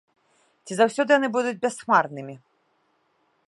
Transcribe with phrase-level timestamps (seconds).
[0.69, 2.35] Ці заўсёды яны будуць бясхмарнымі?